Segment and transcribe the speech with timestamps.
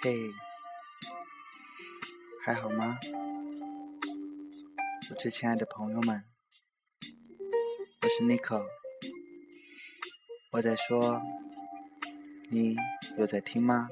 [0.00, 0.32] 嘿，
[2.44, 2.96] 还好吗？
[5.10, 6.24] 我最亲爱的朋友们，
[8.02, 8.64] 我是 Nico，
[10.52, 11.20] 我在说，
[12.48, 12.76] 你
[13.18, 13.88] 有在听吗？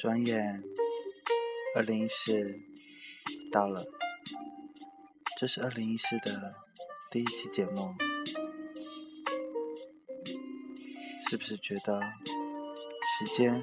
[0.00, 0.60] 转眼，
[1.76, 2.58] 二零一四
[3.52, 3.86] 到了，
[5.38, 6.56] 这是二零一四的
[7.12, 7.94] 第一期节目，
[11.28, 13.62] 是不是觉得时间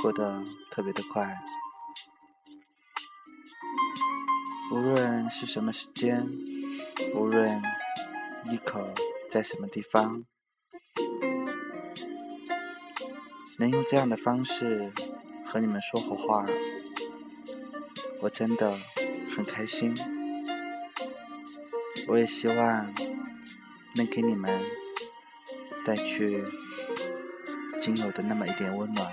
[0.00, 1.42] 过得特别的快？
[4.70, 6.24] 无论是什么时间，
[7.16, 7.60] 无论
[8.44, 8.94] 妮可
[9.28, 10.24] 在什么地方。
[13.58, 14.92] 能用这样的方式
[15.44, 16.46] 和你们说会话，
[18.20, 18.78] 我真的
[19.34, 20.21] 很开心。
[22.08, 22.94] 我也希望
[23.94, 24.62] 能给你们
[25.84, 26.44] 带去
[27.80, 29.12] 仅有的那么一点温暖。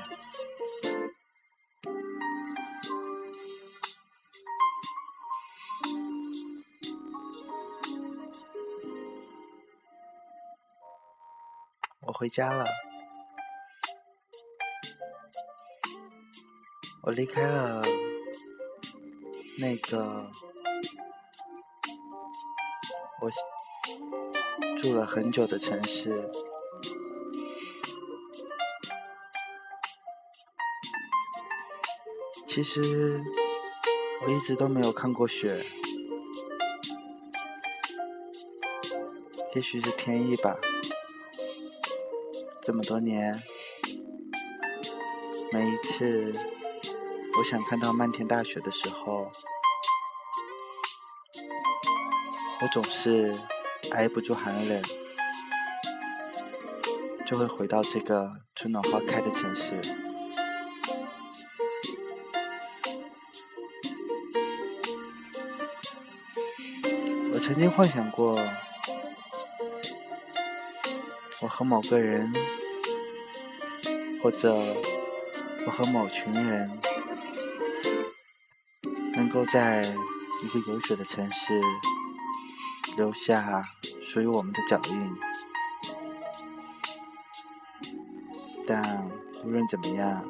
[12.02, 12.66] 我回家了。
[17.02, 17.81] 我离开了
[19.58, 20.30] 那个
[23.22, 23.30] 我
[24.78, 26.30] 住了很久的城市。
[32.47, 33.22] 其实
[34.25, 35.66] 我一直都没有看过雪，
[39.56, 40.58] 也许是天意吧。
[42.62, 43.42] 这么多年，
[45.52, 46.34] 每一次。
[47.38, 49.31] 我想看到漫天大雪的时候，
[52.62, 53.38] 我总是
[53.92, 54.81] 挨不住寒冷，
[57.25, 59.75] 就会回到这个春暖花开的城市。
[67.31, 68.46] 我曾经幻想过，
[71.42, 72.34] 我和某个人，
[74.22, 74.53] 或者
[75.66, 76.80] 我和某群人。
[79.16, 79.84] 能够在
[80.44, 81.62] 一个有雪的城市
[83.00, 83.64] 留下
[84.02, 85.16] 属于我们的脚印，
[88.68, 89.10] 但
[89.42, 90.22] 无论怎么样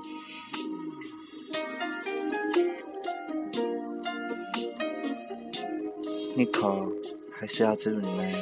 [6.37, 6.93] ，Nico
[7.31, 8.35] 还是要祝你们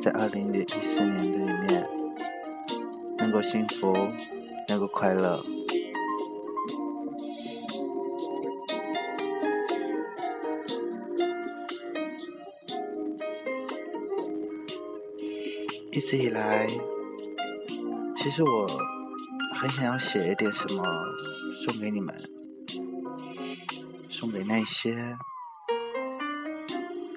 [0.00, 1.86] 在二零一四年的里面
[3.18, 3.92] 能够幸福，
[4.66, 5.44] 能够快乐。
[15.94, 16.66] 一直以来，
[18.16, 18.66] 其实我
[19.54, 20.82] 很想要写一点什么
[21.64, 22.12] 送给你们，
[24.08, 25.16] 送给那些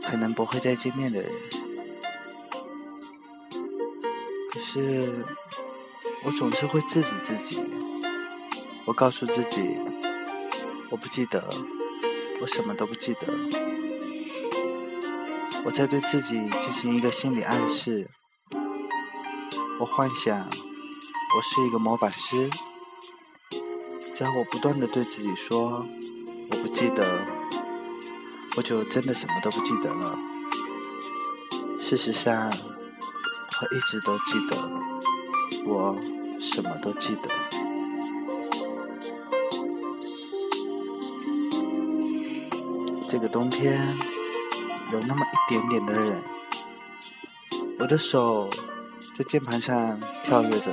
[0.06, 1.32] 可能不会再见面的人。
[4.52, 5.26] 可是
[6.24, 7.60] 我总是会制止自己，
[8.86, 9.76] 我告诉自己，
[10.92, 11.44] 我不记得，
[12.40, 13.22] 我什么都不记得。
[15.66, 18.07] 我在对自己进行一个心理暗示。
[19.80, 22.50] 我幻想，我是一个魔法师。
[24.12, 25.86] 只要我不断的对自己说
[26.50, 27.24] “我不记得”，
[28.58, 30.18] 我就真的什么都不记得了。
[31.80, 34.58] 事实上，我一直都记得，
[35.64, 35.96] 我
[36.40, 37.30] 什么都记得。
[43.08, 43.96] 这个冬天，
[44.92, 46.24] 有那么一点点的冷，
[47.78, 48.50] 我的手。
[49.18, 50.72] 在键盘上跳跃着，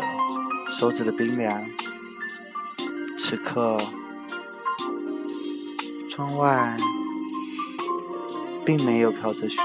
[0.69, 1.65] 手指的冰凉。
[3.17, 3.81] 此刻，
[6.11, 6.77] 窗外
[8.63, 9.63] 并没有飘着雪，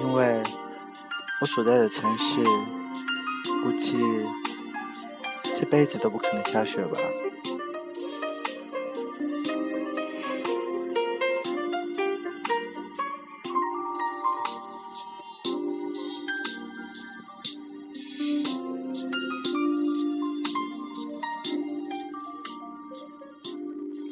[0.00, 0.40] 因为
[1.40, 2.40] 我所在的城市
[3.64, 3.98] 估计
[5.56, 6.96] 这辈子都不可能下雪吧。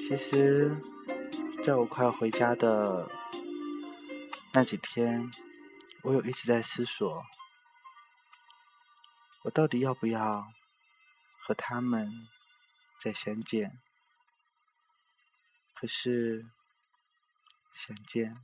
[0.09, 0.75] 其实，
[1.63, 3.11] 在我快要回家的
[4.55, 5.31] 那几天，
[6.03, 7.27] 我有一直在思索，
[9.43, 10.51] 我到底要不要
[11.43, 12.27] 和他们
[12.99, 13.83] 再相见？
[15.75, 16.47] 可是，
[17.75, 18.35] 相见，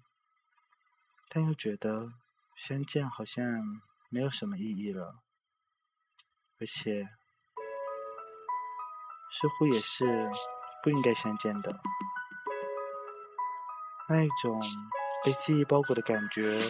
[1.30, 2.10] 但又觉得
[2.54, 3.42] 相见好像
[4.10, 5.22] 没有什么意义了，
[6.60, 7.08] 而且
[9.30, 10.30] 似乎也是
[10.84, 11.74] 不应该相见的。
[14.06, 14.62] 那一种
[15.24, 16.60] 被记忆包裹的感觉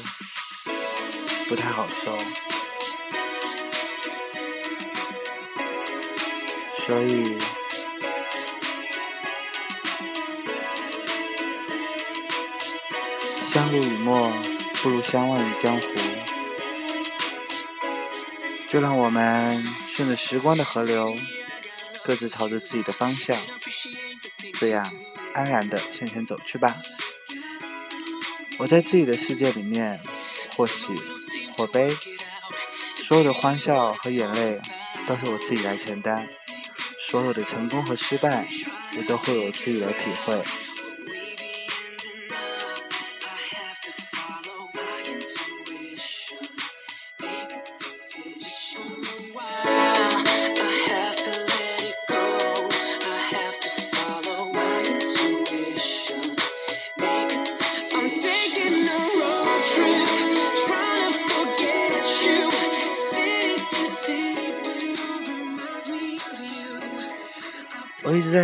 [1.48, 2.16] 不太好受，
[6.74, 7.36] 所以。
[13.40, 14.32] 相濡以沫，
[14.82, 15.86] 不如相忘于江湖。
[18.68, 21.12] 就让我们顺着时光的河流，
[22.04, 23.36] 各自朝着自己的方向，
[24.58, 24.92] 这样
[25.34, 26.76] 安然的向前走去吧。
[28.58, 30.00] 我在自己的世界里面，
[30.52, 30.92] 或喜
[31.54, 31.96] 或悲，
[33.02, 34.60] 所有的欢笑和眼泪
[35.06, 36.28] 都是我自己来承担，
[36.98, 38.46] 所有的成功和失败，
[38.96, 40.42] 也都会我自己来体会。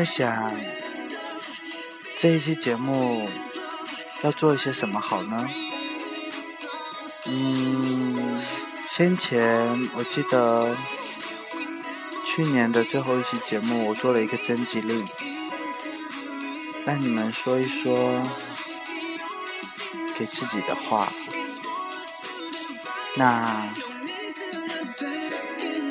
[0.00, 0.50] 在想，
[2.16, 3.28] 这一期节目
[4.22, 5.46] 要做一些什么好呢？
[7.26, 8.42] 嗯，
[8.88, 10.74] 先前我记得
[12.24, 15.06] 去年的最后一期节目，我做了一个征集令，
[16.86, 18.26] 让你们说一说
[20.16, 21.12] 给自己的话。
[23.16, 23.70] 那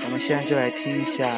[0.04, 1.30] 我们现在就来听一下。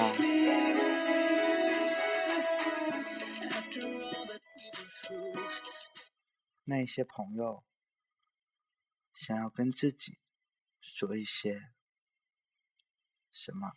[6.81, 7.63] 那些朋友
[9.13, 10.17] 想要跟自己
[10.79, 11.69] 说一些
[13.31, 13.73] 什么？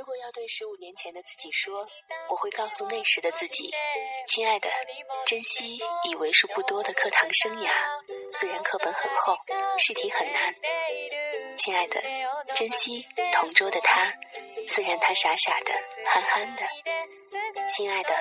[0.00, 1.86] 如果要对十五年前的自己说，
[2.30, 3.70] 我会告诉那时的自己：
[4.26, 4.70] 亲爱的，
[5.26, 7.68] 珍惜以为数不多的课堂生涯，
[8.32, 9.36] 虽然课本很厚，
[9.76, 10.54] 试题很难。
[11.58, 12.00] 亲爱的，
[12.54, 14.14] 珍惜同桌的他，
[14.66, 15.74] 虽然他傻傻的、
[16.06, 16.62] 憨憨的。
[17.68, 18.14] 亲爱的，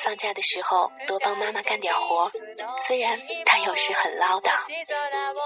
[0.00, 2.30] 放假的时候多帮妈妈干点活，
[2.78, 4.52] 虽然他有时很唠叨。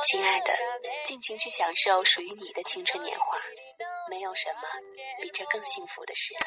[0.03, 0.53] 亲爱的，
[1.05, 3.39] 尽情去享受属于你的青春年华。
[4.37, 4.63] 什么
[5.21, 6.41] 比这更幸福的事了。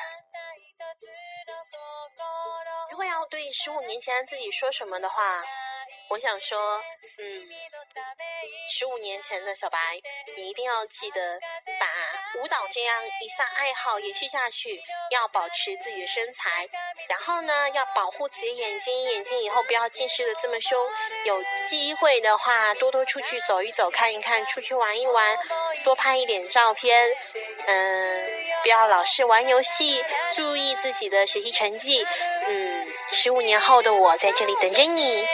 [2.91, 5.43] 如果要对十五年前的自己说什么的话，
[6.09, 6.81] 我想说，
[7.17, 7.49] 嗯，
[8.69, 9.77] 十五年前的小白，
[10.37, 11.39] 你一定要记得
[11.79, 11.85] 把
[12.35, 14.81] 舞蹈这样一项爱好延续下去，
[15.11, 16.69] 要保持自己的身材，
[17.09, 20.79] 然后呢，要保护自己眼睛，眼睛以后不要近视的这么凶。
[21.25, 25.37] 有机会的话，多多出去走一走，看一看，出去玩一玩，
[25.83, 27.09] 多拍一点照片。
[27.65, 28.29] 嗯，
[28.63, 30.03] 不要老是玩游戏，
[30.35, 32.05] 注意自己的学习成绩。
[32.47, 35.25] 嗯，十五年后的我在这里等着你。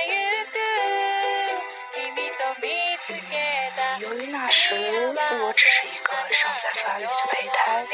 [3.99, 5.91] 由于那时我只是一
[6.35, 7.87] 尚在发育的胚胎，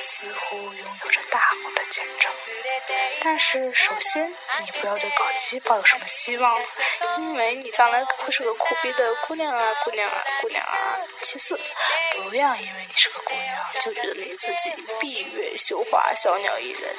[0.00, 2.32] 似乎拥有着大好的前程。
[3.22, 4.28] 但是，首先
[4.60, 6.60] 你不要对搞基抱有什么希望，
[7.18, 10.98] 因为你将来会是个苦逼的姑娘啊，姑娘啊，姑娘啊。
[11.22, 11.58] 其次，
[12.14, 16.96] 不要因为你是个姑娘就觉得你自己闭月羞花、小鸟依人，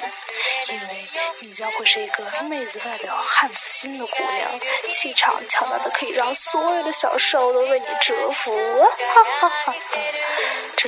[0.68, 1.08] 因为
[1.40, 4.60] 你将会是一个妹子外表、汉子心的姑娘，
[4.92, 8.52] 气场强大的可以让所有的小受都为你折服。
[8.78, 9.74] 哈哈哈哈！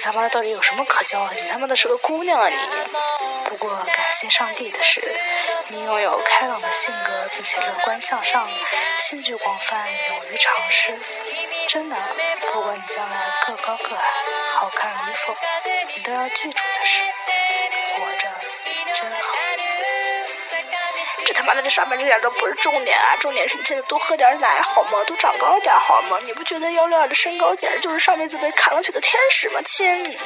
[0.01, 1.31] 你他妈的到底有什么可骄傲？
[1.31, 2.57] 你他妈的是个姑娘啊你！
[3.51, 5.15] 不过感谢上帝的是，
[5.69, 8.49] 你拥有开朗的性格，并且乐观向上，
[8.99, 10.99] 兴趣广泛，勇于尝试。
[11.69, 11.97] 真的，
[12.51, 14.05] 不管你将来个高个矮，
[14.55, 15.37] 好看与否，
[15.95, 17.03] 你都要记住的是，
[21.51, 25.03] 这他妈的这上面这点都不是重点啊，重点是你现在多喝点奶好吗？
[25.05, 26.17] 多长高点好吗？
[26.23, 30.17] 你不觉得幺六二的身高简直就是上辈子被砍了腿的天使吗，亲？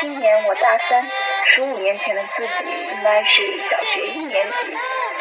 [0.00, 1.10] 今年我大三，
[1.46, 4.76] 十五年前的自己应该是小学一年级。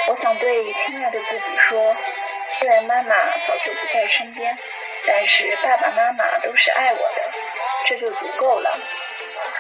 [0.10, 1.96] 我想对亲爱的自己说。
[2.58, 4.58] 虽然妈妈早就不在身边，
[5.05, 7.32] 但是爸爸妈妈都是爱我的，
[7.88, 8.79] 这就足够了。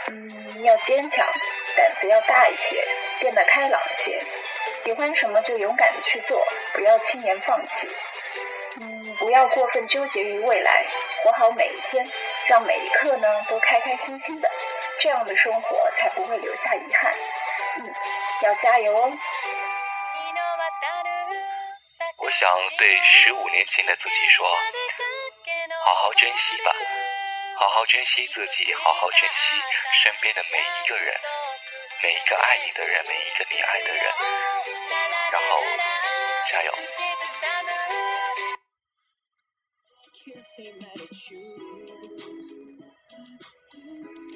[0.07, 1.25] 嗯，要坚强，
[1.75, 2.81] 胆子要大一些，
[3.19, 4.21] 变得开朗一些，
[4.83, 7.87] 喜欢什么就勇敢的去做，不要轻言放弃。
[8.81, 10.85] 嗯，不要过分纠结于未来，
[11.23, 12.05] 活好每一天，
[12.47, 14.51] 让每一刻呢都开开心心的，
[14.99, 17.13] 这样的生活才不会留下遗憾。
[17.77, 17.93] 嗯，
[18.41, 19.17] 要加油哦！
[22.17, 24.45] 我想对十五年前的自己说：
[25.85, 26.71] 好好珍惜吧，
[27.57, 29.55] 好好珍惜自己，好好珍惜
[29.93, 31.15] 身边的每一个人，
[32.03, 34.03] 每一个爱你的人，每一个你爱的人，
[35.31, 35.47] 然后
[36.47, 36.69] 加油！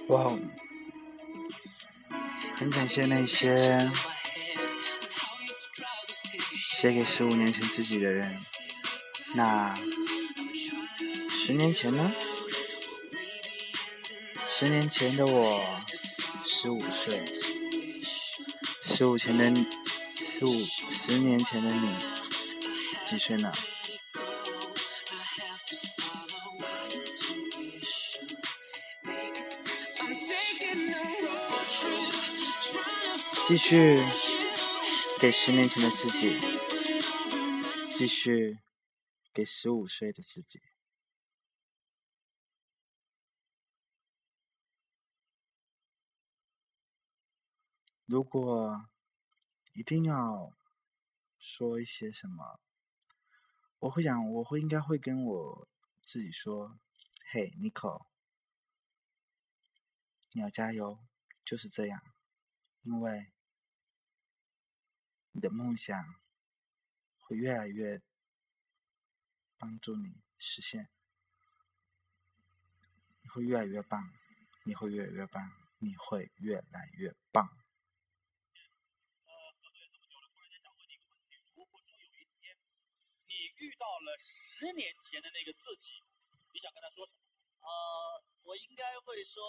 [0.07, 0.15] 哇，
[2.57, 3.91] 很感谢那些
[6.71, 8.39] 写给十五年前自己的人。
[9.35, 9.77] 那
[11.29, 12.11] 十年前呢？
[14.49, 15.63] 十年前的我
[16.43, 17.23] 十五岁，
[18.91, 19.49] 十五前的
[19.85, 20.51] 十五
[20.89, 21.95] 十年前的你
[23.05, 23.53] 几岁呢？
[33.47, 34.03] 继续
[35.19, 36.35] 给十年前的自己，
[37.93, 38.57] 继续
[39.33, 40.59] 给十五岁的自己。
[48.09, 48.89] 如果
[49.73, 50.51] 一定要
[51.37, 52.59] 说一些什么，
[53.77, 55.67] 我会想，我会应该会跟我
[56.03, 56.79] 自己说
[57.29, 58.07] ：“嘿，Nico，
[60.31, 60.97] 你要加油，
[61.45, 62.01] 就是这样，
[62.81, 63.31] 因为。”
[65.31, 65.95] 你的梦想
[67.19, 68.01] 会越来越
[69.59, 70.89] 帮助你实现，
[73.21, 74.11] 你会越来越棒，
[74.63, 77.45] 你会越来越棒，你会越来越棒。
[77.45, 82.57] 呃，合作这么久了，突然间想问你一个问题：如果说有一天
[83.27, 85.91] 你遇到了十年前的那个自己，
[86.53, 87.19] 你想跟他说什么？
[87.59, 89.43] 呃，我应该会说，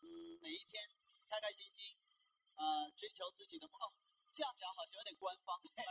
[0.00, 0.82] 嗯，每一天
[1.28, 1.98] 开开心心，
[2.54, 3.78] 呃，追求自己的梦。
[4.32, 5.84] 这样讲好像有点官方，对，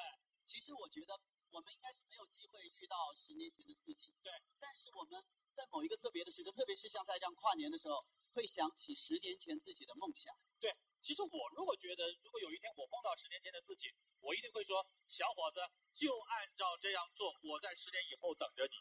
[0.46, 4.32] 其实我觉得我们应该是没有机会遇到十年前的自己，对。
[4.60, 10.34] 但是我们在某一个特别的时刻，特别是像在这样跨年的时候，会想起十年前自己的梦想。
[10.66, 13.86] 对，其实我如果觉得，如果有一天我碰到十年前的自己，
[14.18, 15.62] 我一定会说，小伙子，
[15.94, 18.74] 就按照这样做，我在十年以后等着你，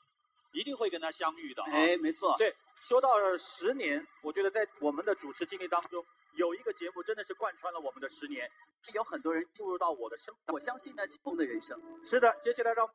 [0.59, 1.63] 一定会跟他相遇的。
[1.65, 2.35] 哎，没错。
[2.39, 2.57] 对，
[2.89, 6.03] 说到十年，我觉得在我们的主持经历当中。
[6.37, 8.51] 有一个节目真的是贯穿了我们的十年，
[8.93, 11.79] 有很多人注入到我的生，我相信呢，梦的人生。
[12.03, 12.89] 是的，接下来让。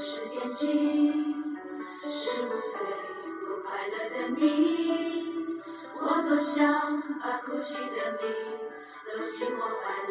[0.00, 1.34] 是惦记
[2.00, 2.86] 十五岁
[3.44, 5.60] 不快乐的你，
[6.00, 8.24] 我多想把哭泣的你
[9.12, 10.08] 搂进我怀里。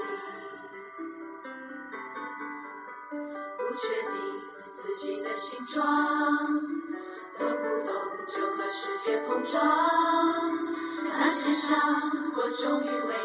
[3.58, 4.14] 不确定
[4.70, 5.86] 自己的形状，
[7.38, 7.96] 动不动
[8.28, 9.58] 就和世界碰撞。
[11.14, 11.80] 那些伤，
[12.36, 13.17] 我终于为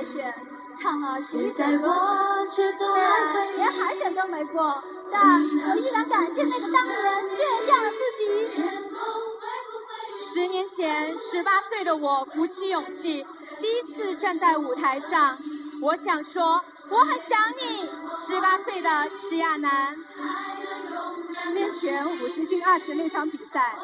[0.00, 0.34] 海选，
[0.72, 1.94] 唱了十一首歌，
[2.48, 4.82] 虽然连海选都没过。
[5.12, 6.96] 但我依然感谢那个当年
[7.28, 8.24] 倔强的自己。
[10.16, 13.26] 十年前，十八岁的我鼓起勇气，
[13.60, 15.36] 第一次站在舞台上。
[15.82, 19.94] 我想说，我很想你，十八岁的齐亚楠。
[21.30, 23.76] 十年前，五十进二十那场比赛，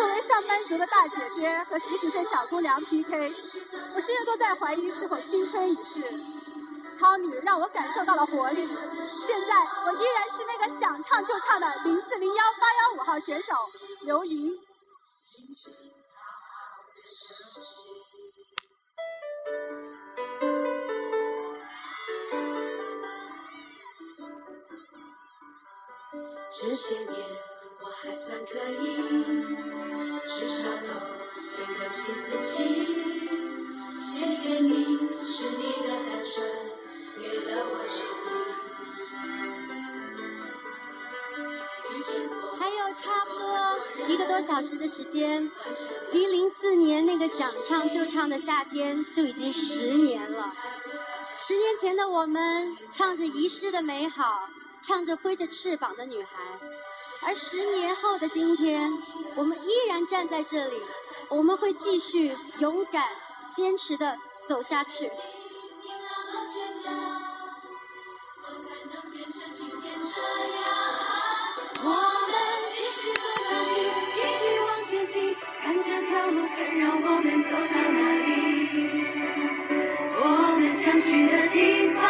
[0.00, 3.34] 作为上班族的大姐姐和十几岁小姑娘 PK，
[3.94, 6.02] 我甚至都在怀疑是否青春已逝。
[6.94, 8.66] 超女让我感受到了活力，
[9.02, 9.54] 现在
[9.84, 13.52] 我依然是那个想唱就唱的零四零幺八幺五号选手
[14.00, 14.58] 刘云。
[26.58, 27.49] 这些年
[27.92, 28.84] 还算可以，
[30.24, 30.88] 至少都
[31.56, 32.54] 对得起自己。
[33.98, 36.48] 谢谢你，是你的单纯
[37.18, 37.80] 给了我。
[42.58, 43.78] 还有差不多
[44.08, 45.50] 一个多小时的时间，
[46.12, 50.54] 离零四年那个想唱就唱的夏天就已经十年了。
[51.36, 54.48] 十年前的我们唱着遗失的美好，
[54.80, 56.58] 唱着挥着翅膀的女孩，
[57.22, 58.92] 而十年后的今天，
[59.34, 60.80] 我们依然站在这里，
[61.28, 63.08] 我们会继续勇敢、
[63.54, 65.08] 坚持的走下去。
[71.82, 72.32] 我们
[72.68, 73.70] 继续走下去，
[74.14, 78.28] 继续往前进，看这条路会让我们走到哪里？
[80.22, 80.24] 我
[80.58, 81.58] 们想去的地
[81.94, 82.00] 方，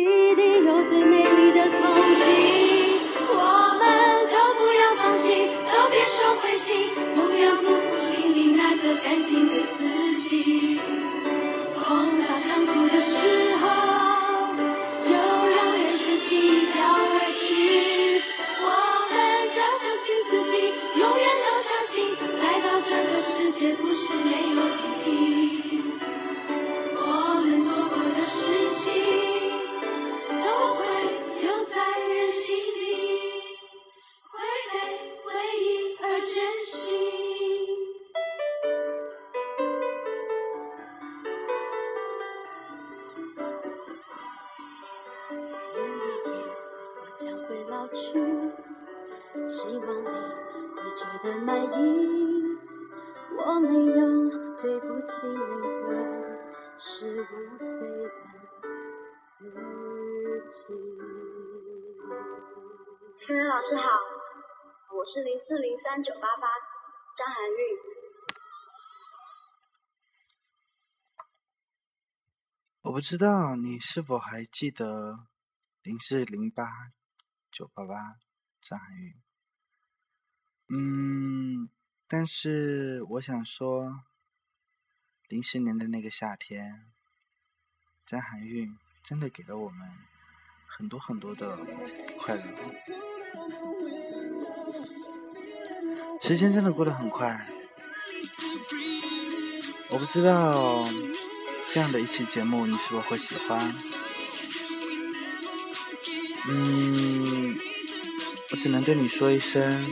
[0.00, 1.80] 一定有最美丽的风
[2.18, 2.24] 景。
[3.30, 3.38] 我
[3.78, 9.54] 们都不要放弃，都别说灰心，不要辜负心里那个干净的
[47.84, 48.12] 将会老去，
[49.48, 50.08] 希望你
[50.74, 51.76] 会觉得满意。
[53.36, 54.00] 我没有
[54.60, 55.36] 对不起那
[55.82, 55.88] 个
[56.78, 58.08] 十五岁的
[59.36, 59.44] 自
[60.48, 60.74] 己。
[63.48, 64.00] 老师好，
[64.96, 66.48] 我是零四零三九八八
[67.16, 67.54] 张涵玉。
[72.82, 75.18] 我不知道你是否还记得
[75.82, 76.64] 零四零八
[77.54, 78.16] 九八八
[78.60, 79.14] 张含韵。
[80.66, 81.68] 嗯，
[82.08, 84.02] 但是我想说，
[85.28, 86.90] 零十年的那个夏天，
[88.04, 89.88] 张含韵真的给了我们
[90.66, 91.56] 很多很多的
[92.18, 92.42] 快乐。
[96.20, 97.48] 时间真的过得很快，
[99.92, 100.84] 我不知道
[101.68, 104.03] 这样的一期节目你是否会喜欢。
[106.46, 107.56] 嗯，
[108.50, 109.82] 我只能对你说一声，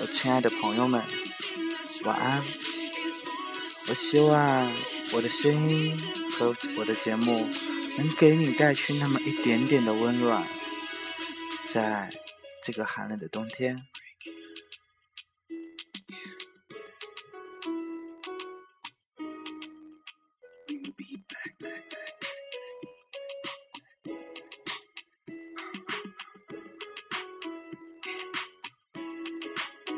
[0.00, 1.02] 我亲爱的朋友们，
[2.04, 2.42] 晚安。
[3.88, 4.70] 我希望
[5.12, 5.96] 我的声音
[6.32, 7.48] 和我的节目
[7.96, 10.46] 能给你带去那么一点点的温暖，
[11.72, 12.10] 在
[12.62, 13.86] 这个寒冷的冬天。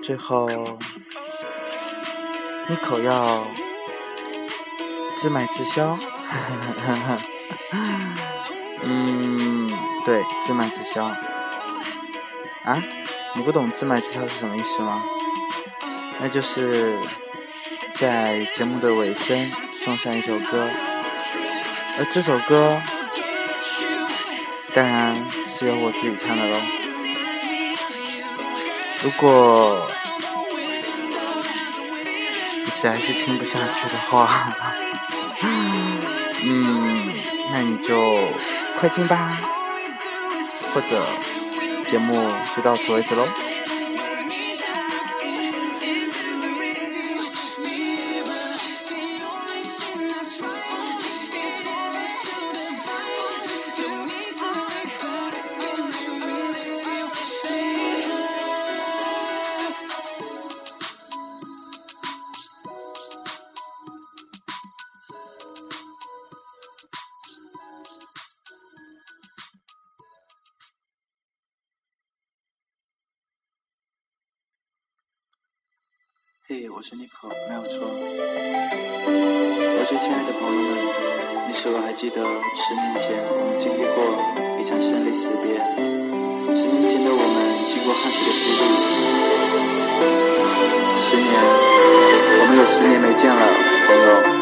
[0.08, 0.48] 最后，
[2.66, 3.44] 你可要
[5.18, 5.98] 自买自销。
[8.82, 9.70] 嗯，
[10.06, 11.04] 对，自买自销。
[12.64, 12.82] 啊，
[13.36, 15.02] 你不懂自买自销是什么意思吗？
[16.22, 16.98] 那就是
[17.92, 19.52] 在节目的尾声
[19.84, 20.70] 送上一首歌，
[21.98, 22.80] 而这首歌
[24.74, 26.56] 当然是由我自己唱的喽。
[29.00, 29.88] 如果
[32.80, 34.54] 实在是听不下去的话，
[36.44, 37.12] 嗯，
[37.52, 38.30] 那你就
[38.78, 39.36] 快进吧，
[40.72, 41.04] 或者
[41.86, 43.26] 节目就到此为止喽。
[84.88, 85.52] 生离死别？
[86.56, 87.36] 十年前的我们
[87.68, 88.62] 经过汗水的洗礼，
[90.98, 91.28] 十年，
[92.40, 93.40] 我们有十年没见了，
[93.86, 94.37] 朋友。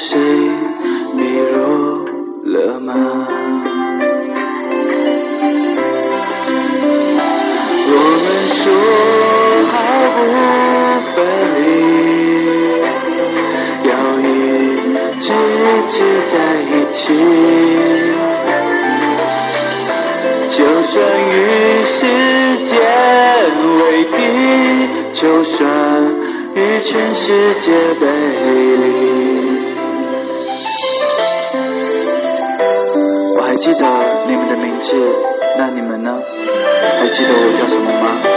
[0.00, 0.16] 谁
[1.16, 2.06] 迷路
[2.44, 2.94] 了吗？
[7.90, 7.92] 我
[8.24, 8.62] 们说
[9.72, 9.74] 好
[10.14, 10.16] 不
[11.10, 11.16] 分
[11.56, 11.58] 离
[13.88, 14.24] 要一
[15.18, 15.26] 直
[15.58, 15.94] 一直
[16.30, 16.32] 在
[16.62, 16.98] 一起。
[20.48, 20.94] 就算
[21.28, 21.34] 与
[21.84, 21.96] 时
[22.62, 22.70] 间
[23.80, 24.16] 为敌
[25.12, 25.58] 就算
[26.54, 27.66] 与全世界
[28.00, 28.06] 背
[28.76, 29.17] 离。
[33.78, 33.86] 的
[34.26, 34.92] 你们的名字，
[35.56, 36.18] 那你们呢？
[37.00, 38.27] 还记得我叫什么吗？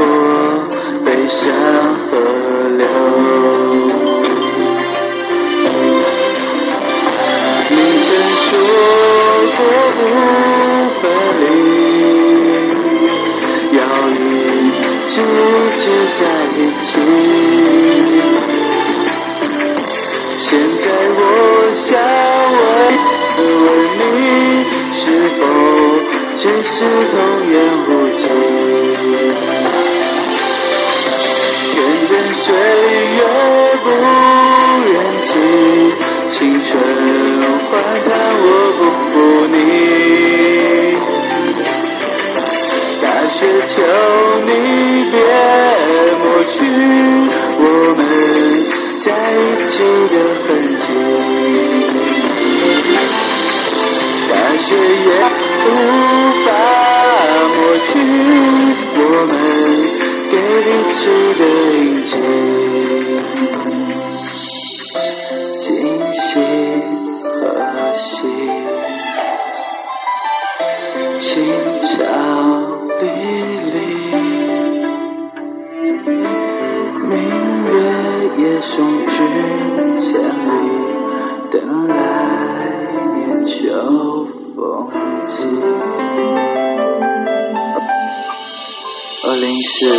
[0.00, 0.02] 我
[1.04, 1.52] 北伤
[2.08, 2.12] 河
[2.78, 2.86] 流。
[7.70, 8.08] 你曾
[8.44, 8.48] 说
[9.56, 9.60] 过
[9.96, 10.00] 不
[11.00, 11.02] 分
[11.40, 11.42] 离
[13.76, 14.20] 要一
[15.08, 15.44] 直一
[15.76, 15.82] 直
[16.18, 16.20] 在
[16.56, 16.88] 一起。
[20.38, 20.46] 现
[20.78, 20.84] 在
[21.16, 21.20] 我
[21.74, 21.86] 想
[23.36, 23.66] 问问
[23.98, 24.00] 你
[24.92, 25.40] 是否
[26.36, 26.76] 只是
[27.10, 27.14] 童
[27.50, 27.54] 言
[27.88, 28.47] 无忌？
[36.68, 36.76] 春
[37.70, 37.72] 荒
[38.04, 38.12] 唐，
[38.44, 39.12] 我不负
[39.48, 39.56] 你。
[43.00, 43.72] 大雪，求
[44.44, 44.50] 你
[45.10, 45.16] 别
[46.18, 46.54] 抹去
[47.58, 47.64] 我
[47.96, 48.00] 们
[49.00, 49.72] 在一起
[50.12, 50.46] 的痕
[50.78, 50.86] 迹。
[54.28, 55.10] 大雪也
[55.64, 55.66] 无
[56.44, 56.46] 法
[57.54, 57.90] 抹去
[58.98, 59.32] 我们
[60.30, 61.00] 给彼此
[61.38, 61.42] 的
[61.78, 62.12] 印记。